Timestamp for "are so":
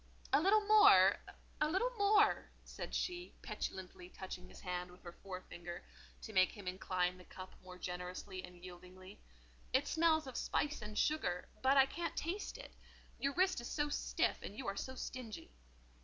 14.65-14.95